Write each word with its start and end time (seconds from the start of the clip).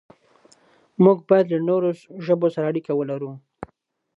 موږ 1.03 1.17
بايد 1.27 1.45
له 1.53 1.59
نورو 1.69 1.89
ژبو 2.25 2.47
سره 2.53 2.65
اړيکې 2.71 2.93
ولرو. 2.95 3.31